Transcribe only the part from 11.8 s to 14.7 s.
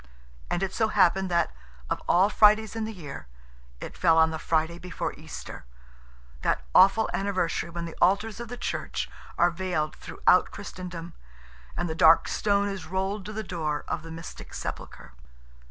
the dark stone is rolled to the door of the mystic